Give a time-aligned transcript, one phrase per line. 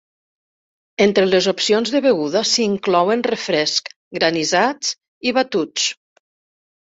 [1.03, 4.95] Entre les opcions de beguda s'hi inclouen refrescs, granissats
[5.27, 5.85] i batuts.